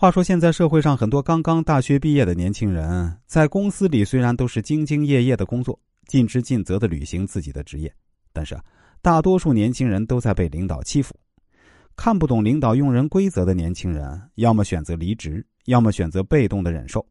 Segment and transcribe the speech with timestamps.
[0.00, 7.94] 话说，现在社会上很多刚刚大学毕业的年轻人，在公司里虽然都是兢兢业业的工作，尽职尽责的履行自己的职业，
[8.32, 8.58] 但是
[9.02, 11.14] 大多数年轻人都在被领导欺负。
[11.96, 17.04] 看不懂领导用人规则的年轻人，要么选择离职，要么选择被动的忍受。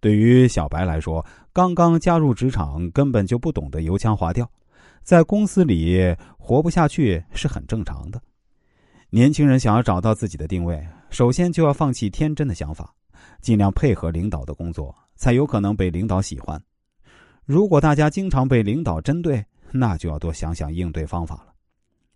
[0.00, 1.22] 对于小白来说，
[1.52, 4.50] 刚刚加入职场，根本就不懂得油腔滑调，
[5.02, 8.18] 在公司里活不下去是很正常的。
[9.10, 12.92] 年轻人想要找到自己的定位，首先就要放弃天真的想法，
[13.40, 16.60] 尽量配合领导的工作，才有可能被领导喜欢。
[17.44, 21.54] 如果大家经常被领导针对，那就要多想想应对方法了。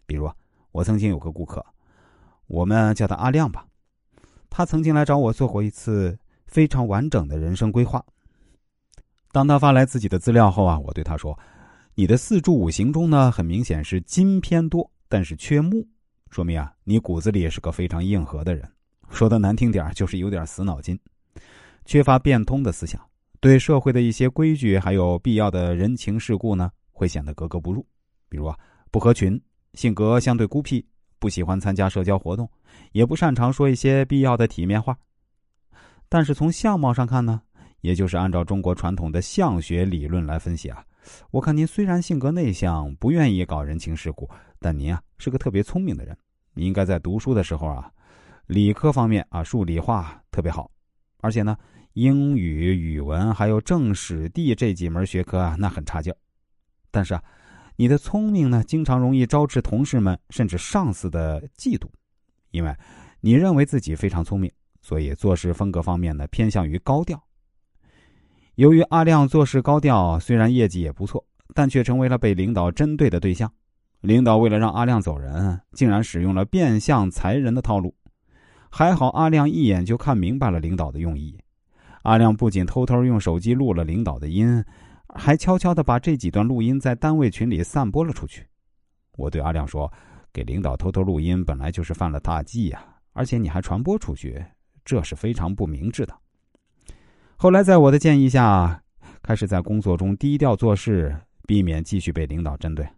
[0.05, 0.29] 比如，
[0.73, 1.65] 我曾经有个顾客，
[2.49, 3.65] 我们叫他阿亮吧，
[4.51, 8.05] 他曾经来找我做过一次非常完整的人生规划。
[9.31, 11.39] 当他发来自己的资料后啊，我对他说
[11.95, 15.87] ：“你的四柱五行中呢，很明显是金偏多，但是缺木。”
[16.31, 18.67] 说明啊，你骨子里也是个非常硬核的人，
[19.11, 20.97] 说的难听点就是有点死脑筋，
[21.85, 23.05] 缺乏变通的思想，
[23.41, 27.85] 对社会的一些规矩还有必要的人情世故呢，会显得格格不入。
[28.29, 28.57] 比如啊，
[28.93, 29.41] 不合群，
[29.75, 30.87] 性格相对孤僻，
[31.19, 32.49] 不喜欢参加社交活动，
[32.93, 34.97] 也不擅长说一些必要的体面话。
[36.09, 37.43] 但是从相貌上看呢，
[37.81, 40.85] 也就是按照中国传统的相学理论来分析啊，
[41.33, 44.31] 我看您虽然性格内向，不愿意搞人情世故。
[44.63, 46.15] 但您啊是个特别聪明的人，
[46.55, 47.91] 你应该在读书的时候啊，
[48.47, 50.71] 理科方面啊数理化特别好，
[51.21, 51.57] 而且呢
[51.95, 56.13] 英语、语文还有政史地这几门学科啊那很差劲
[56.91, 57.23] 但是啊，
[57.77, 61.89] 你的聪明呢经常容易招致同事们甚至上司的嫉妒，
[62.51, 62.75] 因为
[63.21, 67.23] 你认为自己非常聪明，所以做事风格方面呢偏向于高调。
[68.57, 73.51] 由于阿亮做事高调，虽然业绩也不错，但却成为了被领导针对的对象。
[74.01, 77.95] 领导为了让阿亮走人，竟然使用了变相裁人的套路。
[78.71, 81.39] 还好阿亮一眼就看明白了领导的用意。
[82.03, 84.65] 阿亮不仅偷偷用手机录了领导的音，
[85.15, 88.47] 还悄悄的把这几段录音在单位群里散播了出去。
[89.17, 89.93] 我对阿亮说
[90.33, 92.83] ：“给领导偷偷录音本来就是犯了大忌呀，
[93.13, 94.43] 而且你还传播出去，
[94.83, 96.15] 这是非常不明智的。”
[97.37, 98.83] 后来在我的建议下，
[99.21, 101.15] 开始在工作中低调做事，
[101.47, 102.89] 避免继续被领导针对。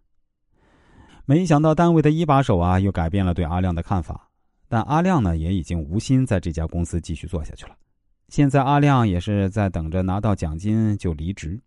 [1.25, 4.29] 没想到单位的一把手啊，又改变了对阿亮的看法。
[4.67, 7.75] 但阿亮呢，也已经无心在这家公司继续做下去了。
[8.29, 11.61] 现在阿亮也是在等着拿到奖金就离职，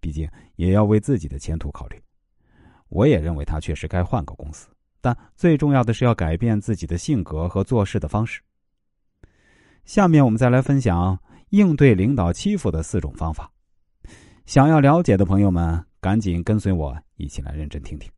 [0.00, 2.00] 毕竟也要为自己的前途考虑。
[2.88, 4.68] 我也认为他确实该换个公司，
[5.00, 8.40] 但最重要的是要改变自己的性格和做事的方式。
[9.84, 11.18] 下面我们再来分享
[11.50, 13.50] 应对领导欺负的四种方法。
[14.44, 18.10] 想要了解的朋友们，赶紧跟随我一起来认真听听。